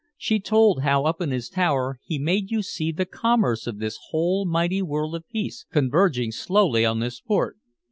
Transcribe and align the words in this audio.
She 0.17 0.39
told 0.39 0.81
how 0.81 1.03
up 1.03 1.21
in 1.21 1.29
his 1.29 1.47
tower 1.47 1.99
he 2.03 2.17
made 2.17 2.49
you 2.49 2.63
see 2.63 2.91
the 2.91 3.05
commerce 3.05 3.67
of 3.67 3.77
this 3.77 3.99
whole 4.09 4.45
mighty 4.47 4.81
world 4.81 5.13
of 5.13 5.29
peace 5.29 5.67
converging 5.71 6.31
slowly 6.31 6.83
on 6.83 7.01
this 7.01 7.19
port. 7.19 7.57